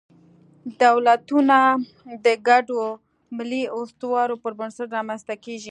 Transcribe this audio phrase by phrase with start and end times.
[0.83, 1.57] دولتونه
[2.25, 2.81] د ګډو
[3.37, 5.69] ملي اسطورو پر بنسټ رامنځ ته کېږي.